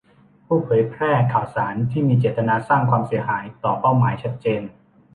[0.45, 4.61] ผู้เผยแพร่ข่าวสารที่มีเจตนาสร้างความเสียหายต่อเป้าหมายชัดเจน